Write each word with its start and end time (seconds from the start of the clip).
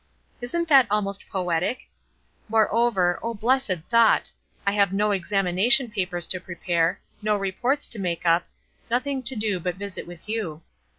Isn't 0.41 0.67
that 0.67 0.87
almost 0.89 1.29
poetic? 1.29 1.87
Moreover, 2.49 3.19
oh 3.21 3.35
blessed 3.35 3.81
thought! 3.91 4.31
I 4.65 4.71
have 4.71 4.91
no 4.91 5.11
examination 5.11 5.91
papers 5.91 6.25
to 6.33 6.39
prepare, 6.39 6.99
no 7.21 7.37
reports 7.37 7.85
to 7.89 7.99
make 7.99 8.25
up; 8.25 8.47
nothing 8.89 9.21
to 9.21 9.35
do 9.35 9.59
but 9.59 9.75
visit 9.75 10.07
with 10.07 10.27
you. 10.27 10.63